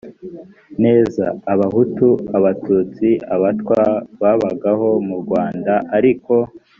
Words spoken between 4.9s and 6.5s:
mu rwanda ariko